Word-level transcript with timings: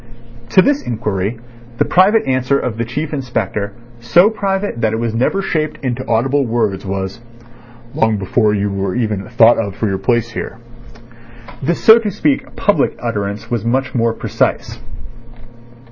To 0.49 0.63
this 0.63 0.81
inquiry 0.81 1.37
the 1.77 1.85
private 1.85 2.25
answer 2.25 2.57
of 2.57 2.79
the 2.79 2.85
Chief 2.85 3.13
Inspector, 3.13 3.71
so 3.99 4.31
private 4.31 4.81
that 4.81 4.93
it 4.93 4.97
was 4.99 5.13
never 5.13 5.43
shaped 5.43 5.77
into 5.85 6.03
audible 6.07 6.43
words, 6.43 6.83
was: 6.87 7.21
"Long 7.93 8.17
before 8.17 8.55
you 8.55 8.71
were 8.71 8.95
even 8.95 9.25
thought 9.29 9.59
of 9.59 9.75
for 9.75 9.87
your 9.87 9.99
place 9.99 10.31
here." 10.31 10.57
The 11.61 11.75
so 11.75 11.99
to 11.99 12.09
speak 12.09 12.55
public 12.55 12.95
utterance 12.99 13.51
was 13.51 13.63
much 13.63 13.93
more 13.93 14.15
precise. 14.15 14.79